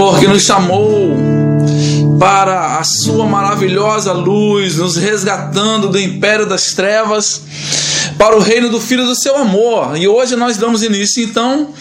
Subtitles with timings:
[0.00, 1.14] Senhor que nos chamou
[2.18, 7.42] para a sua maravilhosa luz, nos resgatando do império das trevas
[8.16, 9.98] para o reino do Filho do seu amor.
[9.98, 11.74] E hoje nós damos início então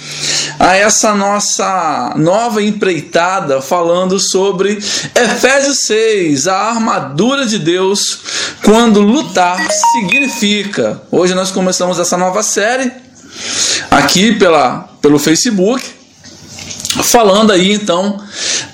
[0.60, 4.74] a essa nossa nova empreitada falando sobre
[5.16, 8.20] Efésios 6, a armadura de Deus
[8.66, 11.02] quando lutar significa.
[11.10, 12.92] Hoje nós começamos essa nova série
[13.90, 15.99] aqui pela, pelo Facebook
[17.04, 18.20] falando aí então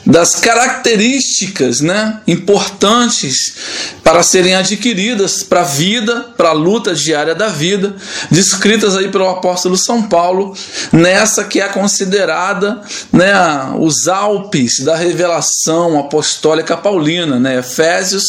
[0.05, 3.55] das características né, importantes
[4.03, 7.95] para serem adquiridas para a vida, para a luta diária da vida,
[8.29, 10.55] descritas aí pelo apóstolo São Paulo,
[10.93, 12.81] nessa que é considerada
[13.11, 13.33] né,
[13.79, 17.39] os Alpes da revelação apostólica paulina.
[17.39, 17.57] Né?
[17.57, 18.23] Efésios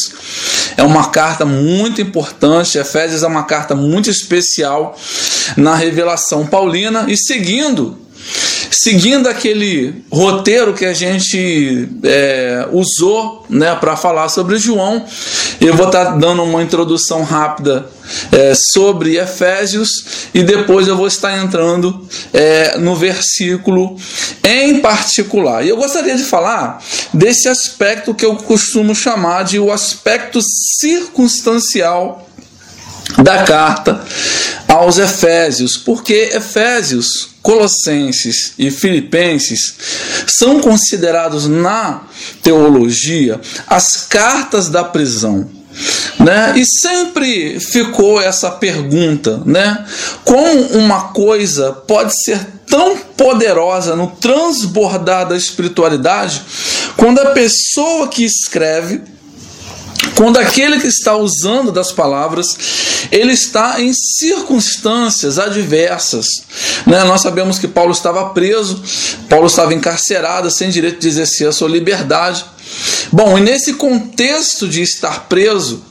[0.79, 4.99] é uma carta muito importante, Efésios é uma carta muito especial
[5.59, 8.06] na revelação paulina, e seguindo
[8.71, 15.05] seguindo aquele roteiro que a gente é, usou né, para falar sobre João,
[15.61, 17.89] eu vou estar tá dando uma introdução rápida
[18.31, 23.97] é, sobre Efésios e depois eu vou estar entrando é, no versículo
[24.45, 25.65] em particular.
[25.65, 30.41] E eu gostaria de falar desse aspecto que eu costumo chamar de o aspecto
[30.81, 32.26] circunstancial
[33.23, 34.05] da carta
[34.69, 39.75] aos Efésios, porque Efésios Colossenses e Filipenses
[40.27, 42.03] são considerados na
[42.43, 45.49] teologia as cartas da prisão.
[46.19, 46.55] Né?
[46.57, 49.85] E sempre ficou essa pergunta, né?
[50.25, 56.43] Como uma coisa pode ser tão poderosa no transbordar da espiritualidade
[56.97, 59.03] quando a pessoa que escreve
[60.17, 62.47] quando aquele que está usando das palavras,
[63.13, 66.27] ele está em circunstâncias adversas.
[66.87, 67.05] Né?
[67.05, 68.83] Nós sabemos que Paulo estava preso,
[69.29, 72.47] Paulo estava encarcerado, sem direito de exercer a sua liberdade.
[73.13, 75.85] Bom, e nesse contexto de estar preso,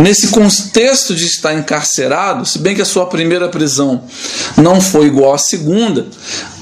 [0.00, 4.04] Nesse contexto de estar encarcerado, se bem que a sua primeira prisão
[4.56, 6.06] não foi igual à segunda,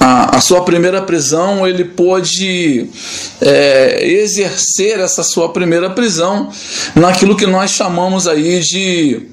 [0.01, 2.89] a, a sua primeira prisão ele pôde
[3.41, 6.51] é, exercer essa sua primeira prisão
[6.95, 9.27] naquilo que nós chamamos aí de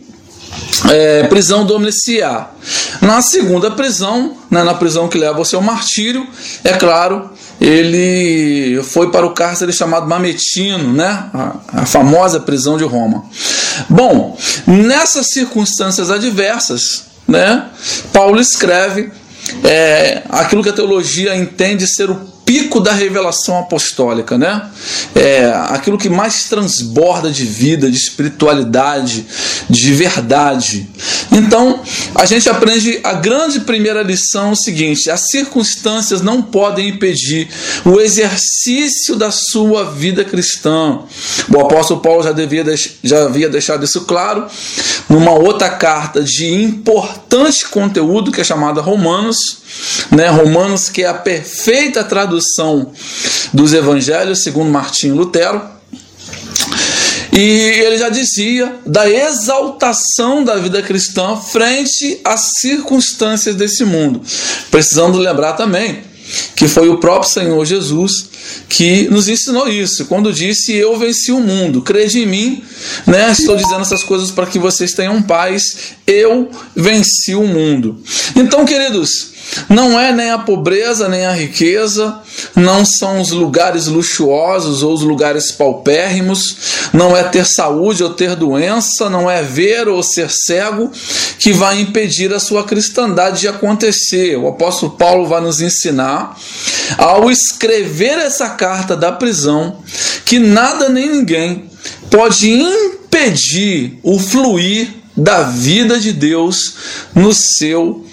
[0.89, 2.53] é, prisão domiciliar.
[3.01, 6.27] Na segunda prisão, né, na prisão que leva ao seu martírio,
[6.63, 7.29] é claro,
[7.63, 13.23] ele foi para o cárcere chamado Mametino, né, a, a famosa prisão de Roma.
[13.87, 14.37] Bom,
[14.67, 17.69] nessas circunstâncias adversas, né,
[18.11, 19.09] Paulo escreve
[19.63, 24.69] é, aquilo que a teologia entende ser o pico da revelação apostólica, né?
[25.15, 29.25] É aquilo que mais transborda de vida, de espiritualidade,
[29.69, 30.87] de verdade.
[31.35, 31.81] Então,
[32.13, 37.49] a gente aprende a grande primeira lição o seguinte: as circunstâncias não podem impedir
[37.83, 40.99] o exercício da sua vida cristã.
[41.53, 42.63] O apóstolo Paulo já, devia,
[43.03, 44.47] já havia deixado isso claro
[45.09, 49.37] numa outra carta de importante conteúdo que é chamada Romanos,
[50.11, 50.27] né?
[50.29, 52.91] Romanos que é a perfeita tradução
[53.51, 55.72] dos evangelhos segundo Martinho Lutero.
[57.35, 64.21] E ele já dizia da exaltação da vida cristã frente às circunstâncias desse mundo.
[64.69, 66.03] Precisando lembrar também
[66.55, 68.29] que foi o próprio Senhor Jesus
[68.69, 72.63] que nos ensinou isso, quando disse: Eu venci o mundo, crede em mim,
[73.05, 73.31] né?
[73.31, 78.01] Estou dizendo essas coisas para que vocês tenham paz, eu venci o mundo.
[78.35, 79.32] Então, queridos,
[79.69, 82.19] não é nem a pobreza, nem a riqueza,
[82.55, 88.35] não são os lugares luxuosos ou os lugares paupérrimos, não é ter saúde ou ter
[88.35, 90.91] doença, não é ver ou ser cego
[91.39, 94.37] que vai impedir a sua cristandade de acontecer.
[94.37, 96.37] O apóstolo Paulo vai nos ensinar,
[96.97, 99.77] ao escrever essa carta da prisão,
[100.25, 101.69] que nada nem ninguém
[102.09, 106.75] pode impedir o fluir da vida de Deus
[107.13, 108.05] no seu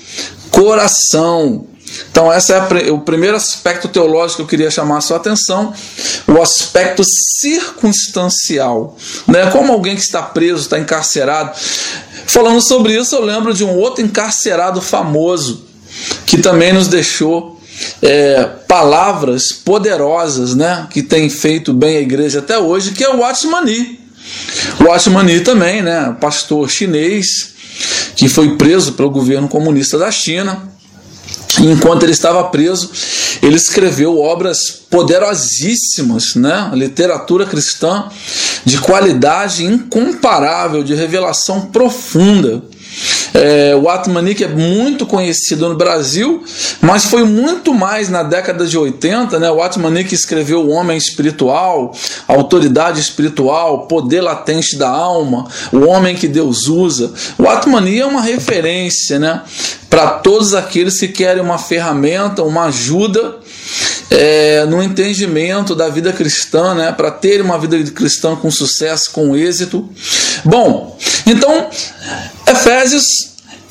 [0.50, 1.66] coração.
[2.10, 5.72] Então, esse é o primeiro aspecto teológico que eu queria chamar a sua atenção,
[6.26, 8.96] o aspecto circunstancial.
[9.26, 9.50] Né?
[9.50, 11.58] Como alguém que está preso, está encarcerado.
[12.26, 15.66] Falando sobre isso, eu lembro de um outro encarcerado famoso
[16.26, 17.60] que também nos deixou
[18.02, 20.86] é, palavras poderosas, né?
[20.90, 23.98] que tem feito bem a igreja até hoje, que é o Watchmani.
[24.78, 26.16] O Watchmani também, né?
[26.20, 27.49] pastor chinês,
[28.20, 30.68] que foi preso pelo governo comunista da China.
[31.58, 32.90] Enquanto ele estava preso,
[33.42, 36.70] ele escreveu obras poderosíssimas, né?
[36.74, 38.10] literatura cristã
[38.62, 42.62] de qualidade incomparável, de revelação profunda.
[43.32, 46.42] É, o Atmanik é muito conhecido no Brasil,
[46.80, 49.38] mas foi muito mais na década de 80.
[49.38, 49.50] Né?
[49.50, 51.94] O Atmanik escreveu O Homem Espiritual,
[52.26, 57.12] Autoridade Espiritual, Poder Latente da Alma, O Homem que Deus Usa.
[57.38, 59.42] O Atmani é uma referência né?
[59.88, 63.38] para todos aqueles que querem uma ferramenta, uma ajuda
[64.10, 69.36] é, no entendimento da vida cristã, né, para ter uma vida cristã com sucesso, com
[69.36, 69.88] êxito.
[70.44, 71.68] Bom, então
[72.46, 73.04] Efésios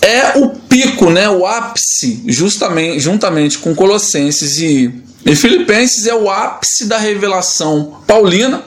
[0.02, 4.94] é o pico, né, o ápice, justamente, juntamente com Colossenses e,
[5.26, 8.64] e Filipenses, é o ápice da revelação paulina,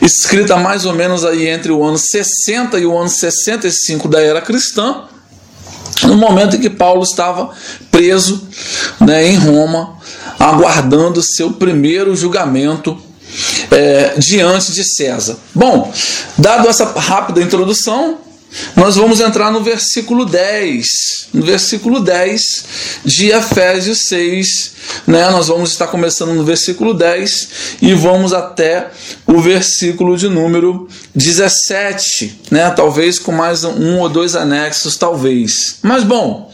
[0.00, 4.40] escrita mais ou menos aí entre o ano 60 e o ano 65 da era
[4.40, 5.04] cristã,
[6.04, 7.50] no momento em que Paulo estava
[7.90, 8.48] preso
[8.98, 9.98] né, em Roma,
[10.38, 12.98] aguardando seu primeiro julgamento
[13.70, 15.36] é, diante de César.
[15.54, 15.92] Bom,
[16.36, 18.18] dado essa rápida introdução,
[18.76, 20.84] nós vamos entrar no versículo 10.
[21.32, 22.40] No versículo 10
[23.04, 24.72] de Efésios 6.
[25.06, 25.30] Né?
[25.30, 27.48] Nós vamos estar começando no versículo 10
[27.80, 28.90] e vamos até
[29.26, 32.40] o versículo de número 17.
[32.50, 32.70] Né?
[32.70, 35.76] Talvez com mais um ou dois anexos, talvez.
[35.82, 36.52] Mas bom,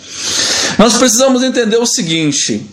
[0.78, 2.66] nós precisamos entender o seguinte.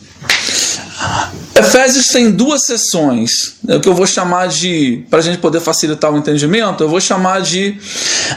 [1.57, 5.61] Efésios tem duas sessões, é o que eu vou chamar de, para a gente poder
[5.61, 7.77] facilitar o entendimento, eu vou chamar de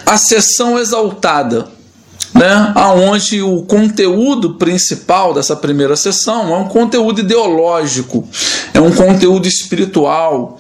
[0.06, 1.66] a sessão exaltada,
[2.32, 2.72] né?
[2.76, 8.28] Aonde o conteúdo principal dessa primeira sessão é um conteúdo ideológico,
[8.72, 10.56] é um conteúdo espiritual,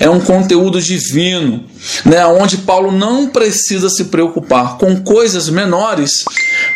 [0.00, 1.62] é um conteúdo divino,
[2.06, 2.26] né?
[2.26, 6.24] Onde Paulo não precisa se preocupar com coisas menores,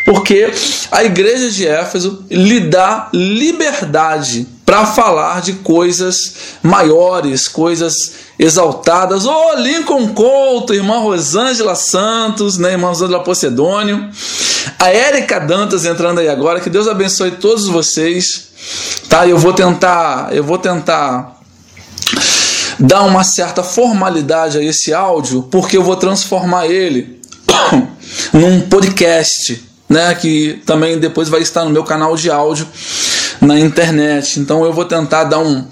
[0.04, 0.52] porque
[0.92, 7.94] a igreja de Éfeso lhe dá liberdade para falar de coisas maiores, coisas
[8.38, 9.24] exaltadas.
[9.24, 14.10] Ô oh, Lincoln Couto, irmã Rosângela Santos, né, irmã Rosângela Pocedônio,
[14.78, 18.52] a Érica Dantas entrando aí agora, que Deus abençoe todos vocês.
[19.08, 19.26] Tá?
[19.26, 21.34] Eu vou tentar, eu vou tentar
[22.78, 27.20] dar uma certa formalidade a esse áudio, porque eu vou transformar ele
[28.32, 32.66] num podcast, né, que também depois vai estar no meu canal de áudio
[33.40, 34.40] na internet.
[34.40, 35.64] Então eu vou tentar dar um.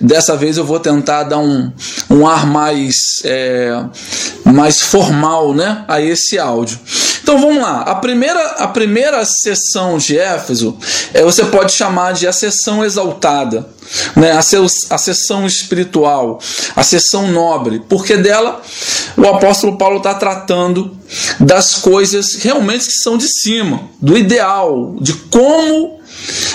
[0.00, 1.72] Dessa vez eu vou tentar dar um,
[2.08, 2.94] um ar mais,
[3.24, 3.84] é,
[4.44, 6.78] mais formal né, a esse áudio.
[7.28, 7.82] Então vamos lá.
[7.82, 10.78] A primeira, a primeira sessão de Éfeso
[11.12, 13.68] é, você pode chamar de a sessão exaltada,
[14.16, 14.32] né?
[14.32, 16.40] a, seu, a sessão espiritual,
[16.74, 18.62] a sessão nobre, porque dela
[19.14, 20.96] o apóstolo Paulo está tratando
[21.38, 26.00] das coisas realmente que são de cima, do ideal, de como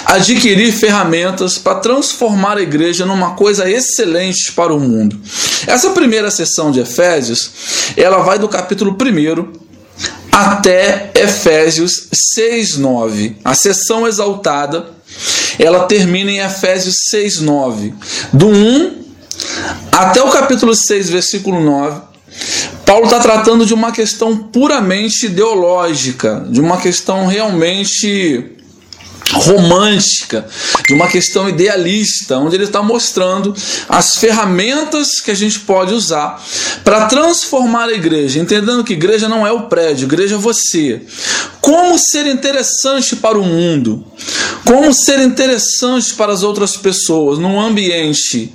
[0.08, 5.22] adquirir ferramentas para transformar a igreja numa coisa excelente para o mundo.
[5.68, 7.52] Essa primeira sessão de Efésios,
[7.96, 9.62] ela vai do capítulo 1
[10.33, 13.35] até Efésios 6:9.
[13.45, 14.88] A sessão exaltada,
[15.59, 17.94] ela termina em Efésios 6:9.
[18.33, 19.03] Do 1
[19.91, 22.01] até o capítulo 6, versículo 9,
[22.83, 28.57] Paulo está tratando de uma questão puramente ideológica, de uma questão realmente
[29.33, 30.45] romântica,
[30.88, 33.53] de uma questão idealista, onde ele está mostrando
[33.89, 36.41] as ferramentas que a gente pode usar
[36.83, 41.01] para transformar a igreja, entendendo que igreja não é o prédio, igreja é você.
[41.59, 44.06] Como ser interessante para o mundo,
[44.65, 48.53] como ser interessante para as outras pessoas num ambiente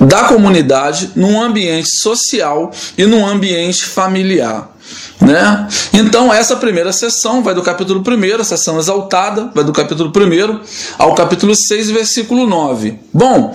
[0.00, 4.77] da comunidade, num ambiente social e num ambiente familiar.
[5.20, 5.68] Né?
[5.92, 10.60] Então, essa primeira sessão vai do capítulo 1, a sessão exaltada, vai do capítulo 1
[10.96, 12.98] ao capítulo 6, versículo 9.
[13.12, 13.52] Bom,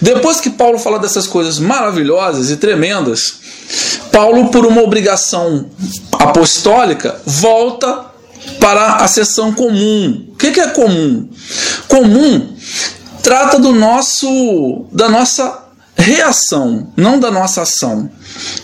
[0.00, 3.40] depois que Paulo fala dessas coisas maravilhosas e tremendas,
[4.12, 5.66] Paulo, por uma obrigação
[6.12, 8.06] apostólica, volta
[8.58, 10.28] para a sessão comum.
[10.32, 11.28] O que é comum?
[11.88, 12.56] Comum
[13.22, 15.69] trata do nosso da nossa
[16.00, 18.10] reação, não da nossa ação.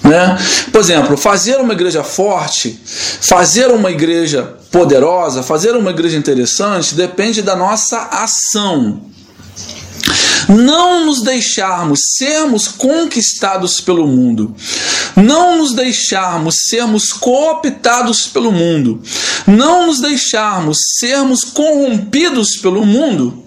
[0.03, 0.39] Né?
[0.73, 7.43] Por exemplo, fazer uma igreja forte, fazer uma igreja poderosa, fazer uma igreja interessante depende
[7.43, 9.01] da nossa ação.
[10.49, 14.55] Não nos deixarmos sermos conquistados pelo mundo,
[15.17, 19.03] não nos deixarmos sermos cooptados pelo mundo,
[19.47, 23.45] não nos deixarmos sermos corrompidos pelo mundo,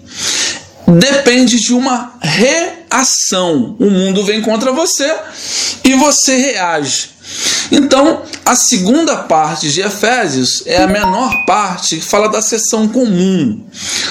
[0.86, 2.12] depende de uma
[2.92, 3.76] reação.
[3.78, 5.16] O mundo vem contra você
[5.84, 7.10] e você reage.
[7.70, 13.60] Então, a segunda parte de Efésios é a menor parte que fala da sessão comum,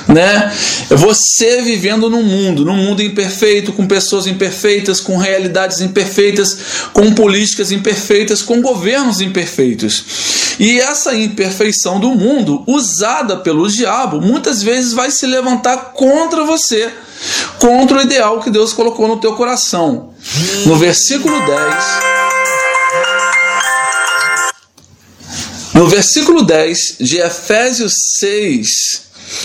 [0.08, 0.54] né?
[0.90, 6.58] Você vivendo no mundo, num mundo imperfeito, com pessoas imperfeitas, com realidades imperfeitas,
[6.94, 10.56] com políticas imperfeitas, com governos imperfeitos.
[10.60, 16.90] E essa imperfeição do mundo, usada pelo diabo, muitas vezes vai se levantar contra você,
[17.58, 20.10] contra o ideal que Deus colocou no teu coração.
[20.66, 22.29] No versículo 10,
[25.80, 28.68] No versículo 10 de Efésios 6,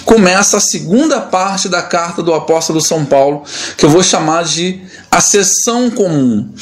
[0.04, 3.44] começa a segunda parte da carta do apóstolo São Paulo,
[3.78, 6.52] que eu vou chamar de a sessão comum.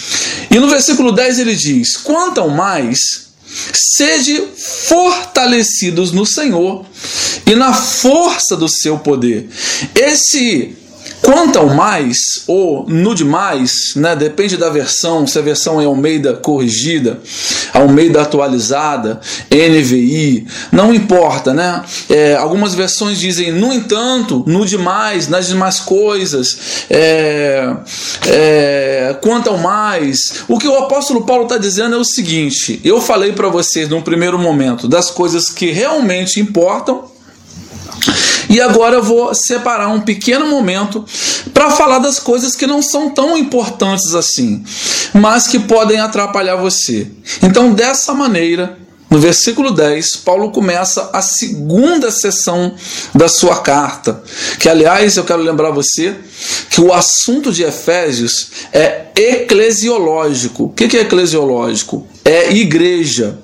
[0.51, 2.99] E no versículo 10 ele diz: Quanto mais,
[3.97, 4.45] sede
[4.87, 6.85] fortalecidos no Senhor
[7.47, 9.49] e na força do seu poder.
[9.95, 10.77] Esse
[11.23, 12.17] Quanto ao mais,
[12.49, 17.21] ou no demais, né, depende da versão, se a versão é Almeida corrigida,
[17.73, 21.85] Almeida atualizada, NVI, não importa, né?
[22.11, 27.73] É, algumas versões dizem, no entanto, no demais, nas demais coisas, é,
[28.27, 30.43] é, quanto ao mais.
[30.49, 34.03] O que o apóstolo Paulo está dizendo é o seguinte: eu falei para vocês num
[34.03, 37.12] primeiro momento das coisas que realmente importam
[38.53, 41.07] e agora eu vou separar um pequeno momento
[41.55, 44.63] para falar das coisas que não são tão importantes assim,
[45.15, 47.11] mas que podem atrapalhar você.
[47.43, 48.77] Então, dessa maneira,
[49.09, 52.75] no versículo 10, Paulo começa a segunda sessão
[53.15, 54.23] da sua carta.
[54.59, 56.15] Que, aliás, eu quero lembrar você
[56.69, 60.65] que o assunto de Efésios é eclesiológico.
[60.65, 62.07] O que é eclesiológico?
[62.23, 63.39] É igreja.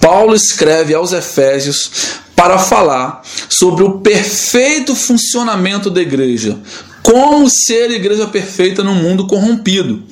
[0.00, 3.20] Paulo escreve aos Efésios para falar
[3.50, 6.58] sobre o perfeito funcionamento da igreja.
[7.02, 10.02] Como ser igreja perfeita num mundo corrompido.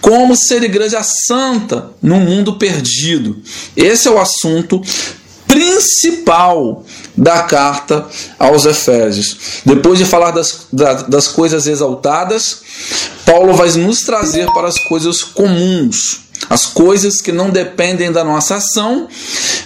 [0.00, 3.40] Como ser igreja santa num mundo perdido.
[3.76, 4.82] Esse é o assunto
[5.46, 6.84] principal
[7.16, 8.04] da carta
[8.36, 9.62] aos Efésios.
[9.64, 10.66] Depois de falar das,
[11.08, 12.60] das coisas exaltadas,
[13.24, 18.56] Paulo vai nos trazer para as coisas comuns as coisas que não dependem da nossa
[18.56, 19.08] ação,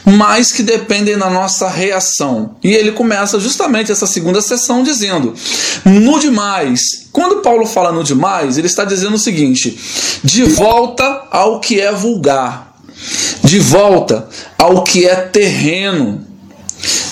[0.05, 2.57] mas que dependem da nossa reação.
[2.63, 5.35] E ele começa justamente essa segunda sessão dizendo:
[5.85, 6.81] no demais.
[7.13, 9.79] Quando Paulo fala no demais, ele está dizendo o seguinte:
[10.25, 12.75] de volta ao que é vulgar,
[13.45, 16.27] de volta ao que é terreno,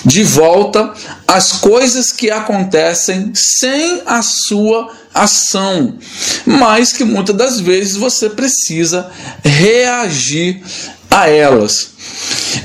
[0.05, 0.93] de volta
[1.27, 5.97] às coisas que acontecem sem a sua ação,
[6.45, 9.09] mas que muitas das vezes você precisa
[9.43, 10.61] reagir
[11.09, 11.91] a elas.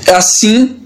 [0.06, 0.76] É assim,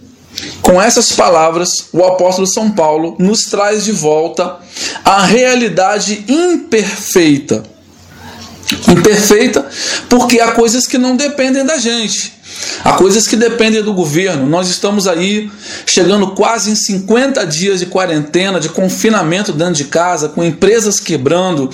[0.62, 4.58] com essas palavras, o apóstolo São Paulo nos traz de volta
[5.04, 7.62] a realidade imperfeita.
[8.88, 9.68] Imperfeita
[10.08, 12.39] porque há coisas que não dependem da gente.
[12.82, 14.46] Há coisas que dependem do governo.
[14.46, 15.50] Nós estamos aí
[15.86, 21.70] chegando quase em 50 dias de quarentena, de confinamento dentro de casa, com empresas quebrando,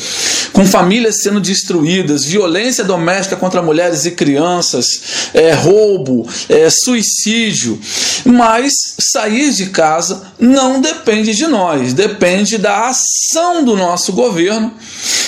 [0.52, 7.78] com famílias sendo destruídas, violência doméstica contra mulheres e crianças, é, roubo, é, suicídio.
[8.24, 14.74] Mas sair de casa não depende de nós, depende da ação do nosso governo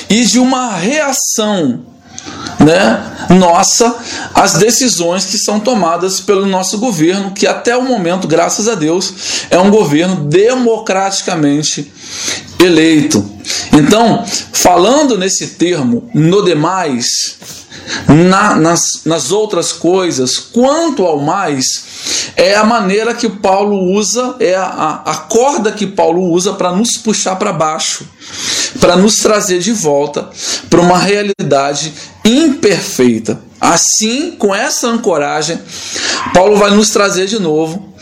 [0.09, 1.85] e de uma reação
[2.61, 3.97] né, nossa
[4.35, 9.47] as decisões que são tomadas pelo nosso governo, que até o momento, graças a Deus,
[9.50, 11.92] é um governo democraticamente
[12.61, 13.25] eleito.
[13.73, 17.38] Então, falando nesse termo, no demais,
[18.06, 24.54] na, nas, nas outras coisas, quanto ao mais, é a maneira que Paulo usa, é
[24.54, 28.06] a, a corda que Paulo usa para nos puxar para baixo,
[28.80, 30.28] para nos trazer de volta
[30.68, 31.92] para uma realidade
[32.25, 33.40] imperfeita.
[33.60, 35.58] Assim, com essa ancoragem,
[36.32, 37.92] Paulo vai nos trazer de novo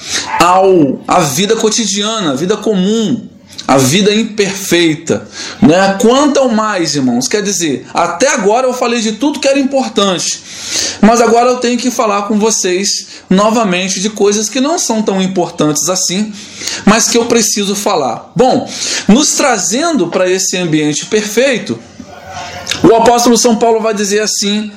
[0.41, 3.29] ao a vida cotidiana, a vida comum,
[3.67, 5.27] a vida imperfeita,
[5.61, 5.99] né?
[6.01, 10.41] Quanto ao mais, irmãos, quer dizer, até agora eu falei de tudo que era importante,
[11.01, 15.21] mas agora eu tenho que falar com vocês novamente de coisas que não são tão
[15.21, 16.33] importantes assim,
[16.85, 18.31] mas que eu preciso falar.
[18.37, 18.71] Bom,
[19.09, 21.79] nos trazendo para esse ambiente perfeito,
[22.85, 24.71] o apóstolo São Paulo vai dizer assim,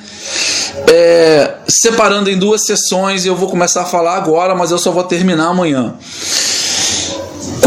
[0.88, 5.04] é, separando em duas sessões, eu vou começar a falar agora, mas eu só vou
[5.04, 5.94] terminar amanhã.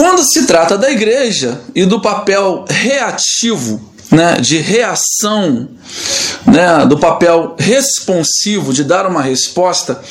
[0.03, 3.79] Quando se trata da igreja e do papel reativo,
[4.11, 5.69] né, de reação,
[6.45, 10.01] né, do papel responsivo, de dar uma resposta,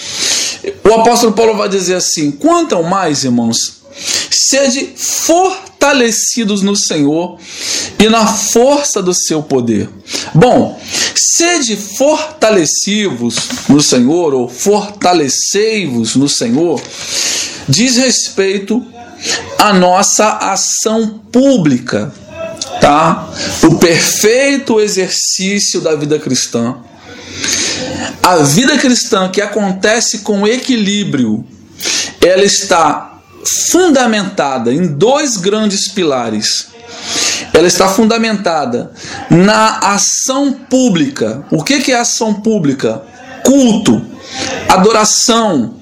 [0.83, 3.83] o apóstolo Paulo vai dizer assim: quanto ao mais, irmãos,
[4.31, 7.39] Sede fortalecidos no Senhor
[7.99, 9.91] e na força do seu poder.
[10.35, 10.81] Bom,
[11.15, 13.37] sede fortalecivos
[13.69, 16.81] no Senhor, ou fortalecei-vos no Senhor,
[17.69, 18.83] diz respeito
[19.59, 22.13] à nossa ação pública,
[22.81, 23.29] tá?
[23.63, 26.77] O perfeito exercício da vida cristã.
[28.23, 31.45] A vida cristã que acontece com equilíbrio,
[32.21, 33.21] ela está
[33.71, 36.69] fundamentada em dois grandes pilares.
[37.53, 38.93] Ela está fundamentada
[39.29, 41.45] na ação pública.
[41.51, 43.03] O que é ação pública?
[43.45, 44.05] Culto,
[44.69, 45.75] adoração,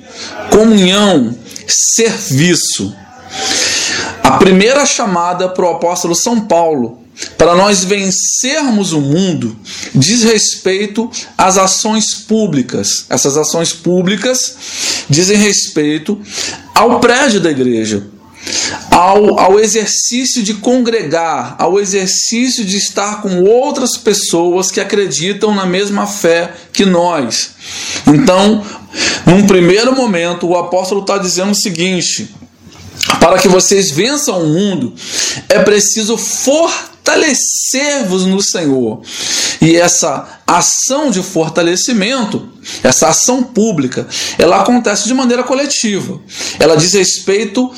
[0.50, 1.34] comunhão,
[1.68, 2.94] serviço.
[4.30, 7.00] A primeira chamada para o apóstolo São Paulo
[7.36, 9.56] para nós vencermos o mundo
[9.92, 13.06] diz respeito às ações públicas.
[13.10, 14.54] Essas ações públicas
[15.08, 16.16] dizem respeito
[16.72, 18.06] ao prédio da igreja,
[18.88, 25.66] ao, ao exercício de congregar, ao exercício de estar com outras pessoas que acreditam na
[25.66, 27.50] mesma fé que nós.
[28.06, 28.64] Então,
[29.26, 32.32] num primeiro momento, o apóstolo está dizendo o seguinte:
[33.20, 34.94] para que vocês vençam o mundo,
[35.48, 39.02] é preciso fortalecer-vos no Senhor.
[39.60, 42.48] E essa ação de fortalecimento,
[42.82, 44.08] essa ação pública,
[44.38, 46.18] ela acontece de maneira coletiva.
[46.58, 47.70] Ela diz respeito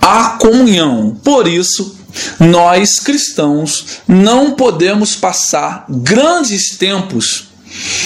[0.00, 1.18] à comunhão.
[1.24, 1.96] Por isso,
[2.38, 7.48] nós cristãos não podemos passar grandes tempos,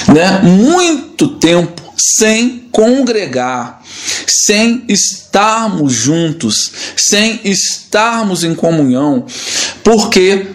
[0.09, 3.82] né, muito tempo sem congregar,
[4.26, 9.26] sem estarmos juntos, sem estarmos em comunhão,
[9.82, 10.46] porque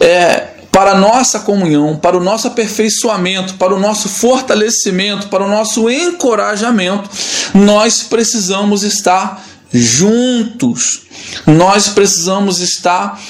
[0.00, 5.48] é, para a nossa comunhão, para o nosso aperfeiçoamento, para o nosso fortalecimento, para o
[5.48, 7.08] nosso encorajamento,
[7.54, 11.02] nós precisamos estar juntos.
[11.46, 13.20] Nós precisamos estar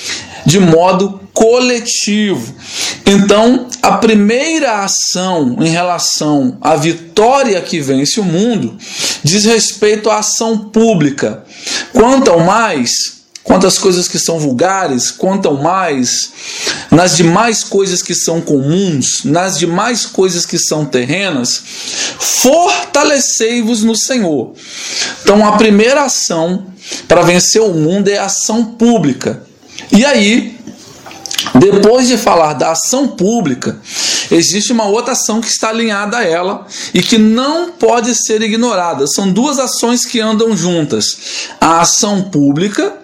[0.45, 2.54] de modo coletivo.
[3.07, 8.76] Então, a primeira ação em relação à vitória que vence o mundo
[9.23, 11.45] diz respeito à ação pública.
[11.92, 16.33] Quanto ao mais, quantas coisas que são vulgares, quanto ao mais,
[16.90, 21.62] nas demais coisas que são comuns, nas demais coisas que são terrenas,
[22.18, 24.52] fortalecei-vos no Senhor.
[25.23, 26.66] Então, a primeira ação
[27.07, 29.48] para vencer o mundo é a ação pública.
[29.92, 30.59] E aí,
[31.54, 33.80] depois de falar da ação pública,
[34.30, 39.07] existe uma outra ação que está alinhada a ela e que não pode ser ignorada.
[39.07, 42.96] São duas ações que andam juntas: a ação pública,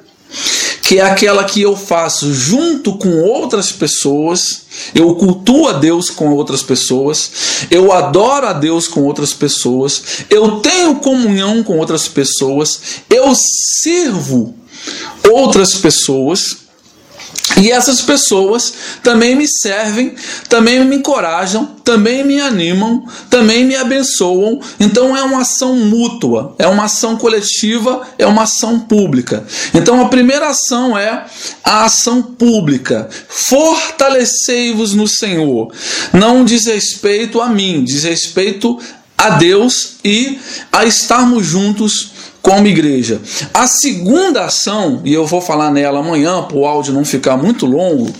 [0.83, 4.63] que é aquela que eu faço junto com outras pessoas,
[4.95, 10.61] eu cultuo a Deus com outras pessoas, eu adoro a Deus com outras pessoas, eu
[10.61, 14.55] tenho comunhão com outras pessoas, eu sirvo
[15.31, 16.64] outras pessoas
[17.61, 20.15] e essas pessoas também me servem,
[20.49, 24.61] também me encorajam, também me animam, também me abençoam.
[24.81, 29.45] Então é uma ação mútua, é uma ação coletiva, é uma ação pública.
[29.73, 31.27] Então a primeira ação é
[31.63, 33.09] a ação pública.
[33.29, 35.73] Fortalecei-vos no Senhor.
[36.13, 38.81] Não diz respeito a mim, diz respeito
[39.17, 40.39] a Deus e
[40.73, 42.11] a estarmos juntos
[42.45, 43.23] como igreja.
[43.55, 47.65] A segunda ação, e eu vou falar nela amanhã para o áudio não ficar muito
[47.65, 48.13] longo,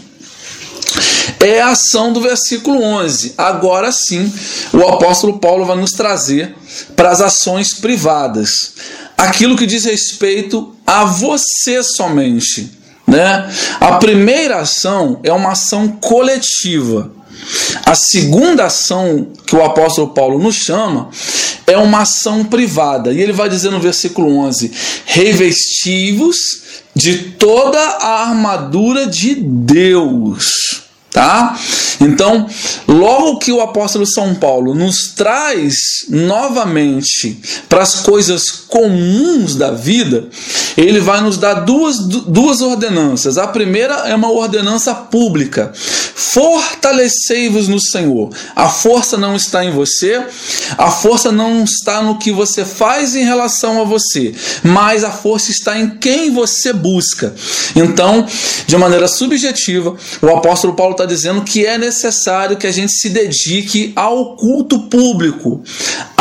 [1.39, 3.35] é a ação do versículo 11.
[3.37, 4.33] Agora sim,
[4.73, 6.57] o apóstolo Paulo vai nos trazer
[6.97, 8.73] para as ações privadas,
[9.17, 12.73] aquilo que diz respeito a você somente.
[13.07, 13.53] Né?
[13.79, 17.13] A primeira ação é uma ação coletiva.
[17.85, 21.11] A segunda ação que o apóstolo Paulo nos chama
[21.67, 23.13] é uma ação privada.
[23.13, 24.71] E ele vai dizer no versículo 11:
[25.07, 26.37] revestivos
[26.95, 31.57] de toda a armadura de Deus tá?
[32.01, 32.45] Então,
[32.89, 35.77] logo que o apóstolo São Paulo nos traz
[36.09, 40.29] novamente para as coisas comuns da vida,
[40.77, 43.39] ele vai nos dar duas, duas ordenanças.
[43.39, 45.73] A primeira é uma ordenança pública.
[46.15, 48.31] Fortalecei-vos no Senhor.
[48.55, 50.25] A força não está em você,
[50.79, 55.51] a força não está no que você faz em relação a você, mas a força
[55.51, 57.35] está em quem você busca.
[57.75, 58.27] Então,
[58.67, 63.11] de maneira subjetiva, o apóstolo Paulo está dizendo que é necessário que a gente se
[63.11, 65.63] dedique ao culto público,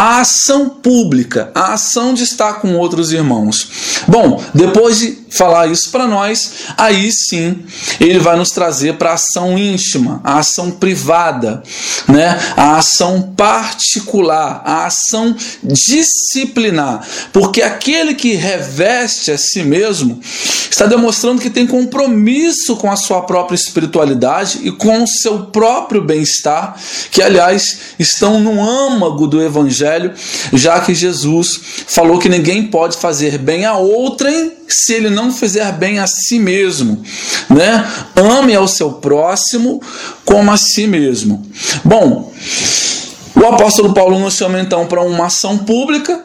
[0.04, 4.04] a ação pública, a ação de estar com outros irmãos.
[4.06, 7.64] Bom, depois de falar isso para nós, aí sim
[8.02, 11.64] ele vai nos trazer para a ação íntima, a ação privada,
[12.08, 12.38] né?
[12.58, 17.08] a ação particular, a ação disciplinar.
[17.32, 20.20] Porque aquele que reveste a si mesmo
[20.70, 26.04] está demonstrando que tem compromisso com a sua própria espiritualidade e com o seu próprio
[26.04, 26.76] bem-estar,
[27.12, 29.93] que aliás estão no âmago do evangelho,
[30.54, 35.72] já que Jesus falou que ninguém pode fazer bem a outrem se ele não fizer
[35.74, 37.04] bem a si mesmo,
[37.50, 37.88] né?
[38.16, 39.82] Ame ao seu próximo
[40.26, 41.46] como a si mesmo.
[41.84, 42.34] Bom,
[43.36, 46.24] o apóstolo Paulo nos chama então para uma ação pública,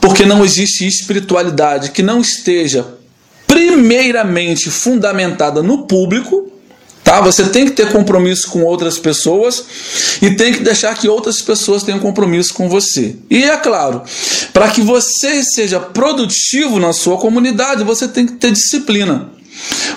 [0.00, 2.86] porque não existe espiritualidade que não esteja
[3.46, 6.50] primeiramente fundamentada no público,
[7.10, 7.20] Tá?
[7.22, 9.64] Você tem que ter compromisso com outras pessoas
[10.22, 13.16] e tem que deixar que outras pessoas tenham compromisso com você.
[13.28, 14.02] E é claro,
[14.52, 19.28] para que você seja produtivo na sua comunidade, você tem que ter disciplina.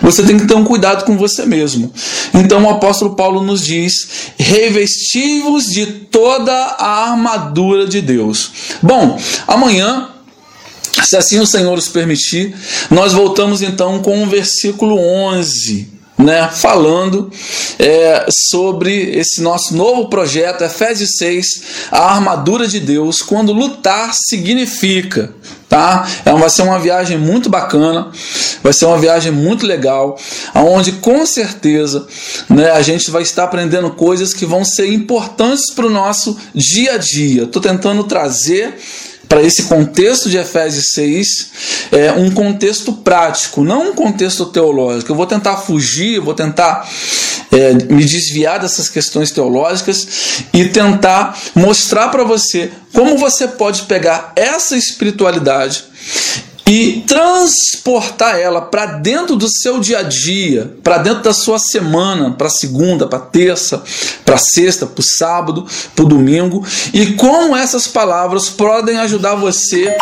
[0.01, 1.93] Você tem que ter um cuidado com você mesmo.
[2.33, 8.49] Então o apóstolo Paulo nos diz: revestivos de toda a armadura de Deus.
[8.81, 10.09] Bom, amanhã
[11.03, 12.55] se assim o Senhor nos permitir,
[12.89, 15.92] nós voltamos então com o versículo 11
[16.23, 17.29] né, falando
[17.77, 21.45] é, sobre esse nosso novo projeto, Efésios 6,
[21.91, 25.33] a armadura de Deus, quando lutar significa.
[25.67, 26.07] Tá?
[26.23, 28.11] É, vai ser uma viagem muito bacana,
[28.61, 30.17] vai ser uma viagem muito legal,
[30.53, 32.05] onde com certeza
[32.47, 36.93] né, a gente vai estar aprendendo coisas que vão ser importantes para o nosso dia
[36.93, 37.43] a dia.
[37.43, 38.75] Estou tentando trazer
[39.27, 41.27] para esse contexto de Efésios 6,
[41.93, 45.11] é um contexto prático, não um contexto teológico.
[45.11, 46.89] Eu vou tentar fugir, vou tentar
[47.51, 54.33] é, me desviar dessas questões teológicas e tentar mostrar para você como você pode pegar
[54.35, 55.85] essa espiritualidade
[56.65, 62.31] e transportar ela para dentro do seu dia a dia, para dentro da sua semana,
[62.31, 63.83] para segunda, para terça,
[64.25, 69.95] para sexta, para sábado, para domingo, e como essas palavras podem ajudar você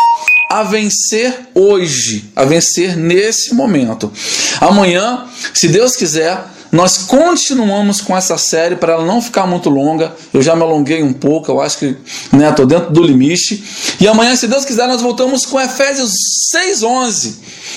[0.52, 4.12] a vencer hoje, a vencer nesse momento.
[4.60, 10.14] Amanhã, se Deus quiser, nós continuamos com essa série para ela não ficar muito longa.
[10.32, 11.96] Eu já me alonguei um pouco, eu acho que
[12.30, 13.64] né, dentro do limite.
[13.98, 16.12] E amanhã, se Deus quiser, nós voltamos com Efésios
[16.54, 17.32] 6,11.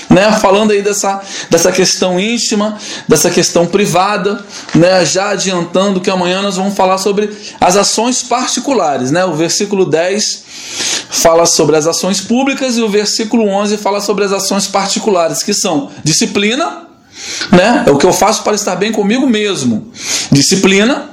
[0.10, 6.42] Né, falando aí dessa, dessa questão íntima, dessa questão privada, né, já adiantando que amanhã
[6.42, 9.10] nós vamos falar sobre as ações particulares.
[9.12, 10.44] Né, o versículo 10
[11.10, 15.54] fala sobre as ações públicas e o versículo 11 fala sobre as ações particulares, que
[15.54, 16.86] são disciplina,
[17.52, 17.86] né?
[17.88, 19.92] É o que eu faço para estar bem comigo mesmo.
[20.32, 21.10] Disciplina,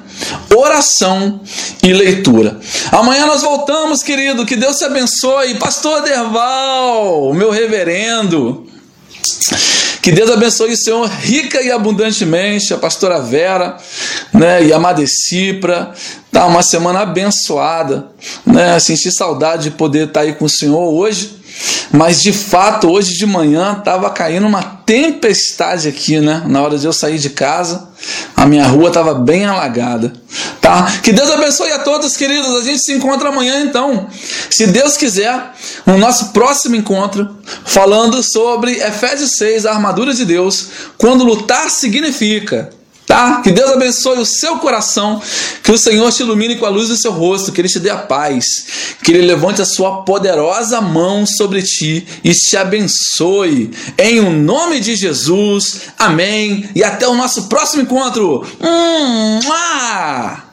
[0.55, 1.41] oração
[1.83, 2.59] e leitura.
[2.91, 4.45] Amanhã nós voltamos, querido.
[4.45, 5.55] Que Deus te abençoe.
[5.57, 8.67] Pastor Derval, meu reverendo.
[10.03, 13.77] Que Deus abençoe o Senhor rica e abundantemente, a pastora Vera,
[14.33, 15.95] né, e a Madecipra.
[16.33, 18.07] Tá uma semana abençoada,
[18.47, 18.81] né?
[18.81, 21.43] Senti saudade de poder estar aí com o Senhor hoje.
[21.93, 26.43] Mas de fato, hoje de manhã estava caindo uma tempestade aqui, né?
[26.47, 27.91] Na hora de eu sair de casa,
[28.35, 30.11] a minha rua estava bem alagada,
[30.59, 30.91] tá?
[31.03, 32.57] Que Deus abençoe a todos, queridos.
[32.57, 34.07] A gente se encontra amanhã então,
[34.49, 35.53] se Deus quiser,
[35.85, 42.71] no nosso próximo encontro, falando sobre Efésios 6, a armadura de Deus, quando lutar significa
[43.13, 43.43] Tá?
[43.43, 45.21] Que Deus abençoe o seu coração,
[45.63, 47.91] que o Senhor te ilumine com a luz do seu rosto, que Ele te dê
[47.91, 48.47] a paz,
[49.05, 53.71] que Ele levante a sua poderosa mão sobre ti e te abençoe.
[53.99, 56.71] Em o nome de Jesus, amém.
[56.75, 58.47] E até o nosso próximo encontro.
[58.59, 60.52] Hum, ah!